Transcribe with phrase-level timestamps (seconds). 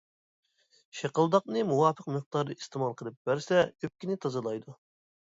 [0.99, 4.75] شىقىلداقنى مۇۋاپىق مىقداردا ئىستېمال قىلىپ بەرسە، ئۆپكىنى تازىلايدۇ.